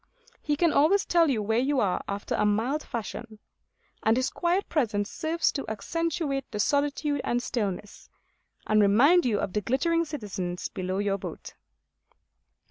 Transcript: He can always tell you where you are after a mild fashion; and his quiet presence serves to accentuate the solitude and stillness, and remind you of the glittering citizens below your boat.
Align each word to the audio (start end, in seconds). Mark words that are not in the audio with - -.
He 0.41 0.55
can 0.55 0.73
always 0.73 1.05
tell 1.05 1.29
you 1.29 1.43
where 1.43 1.59
you 1.59 1.79
are 1.79 2.03
after 2.07 2.33
a 2.33 2.43
mild 2.43 2.81
fashion; 2.81 3.37
and 4.01 4.17
his 4.17 4.31
quiet 4.31 4.67
presence 4.67 5.11
serves 5.11 5.51
to 5.51 5.67
accentuate 5.69 6.49
the 6.49 6.59
solitude 6.59 7.21
and 7.23 7.39
stillness, 7.39 8.09
and 8.65 8.81
remind 8.81 9.27
you 9.27 9.39
of 9.39 9.53
the 9.53 9.61
glittering 9.61 10.05
citizens 10.05 10.69
below 10.69 10.97
your 10.97 11.19
boat. 11.19 11.53